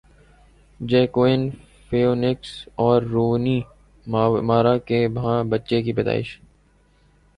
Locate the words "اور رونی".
2.83-3.59